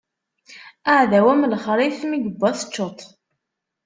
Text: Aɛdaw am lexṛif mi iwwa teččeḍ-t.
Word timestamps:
Aɛdaw 0.91 1.27
am 1.33 1.41
lexṛif 1.51 1.99
mi 2.09 2.17
iwwa 2.29 2.49
teččeḍ-t. 2.59 2.99